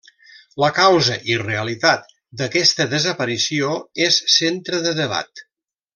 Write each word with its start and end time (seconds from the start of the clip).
La 0.61 0.69
causa 0.77 1.17
–i 1.31 1.35
realitat– 1.41 2.09
d'aquesta 2.41 2.89
desaparició 2.95 3.69
és 4.07 4.19
centre 4.41 4.85
de 4.89 4.99
debat. 5.03 5.45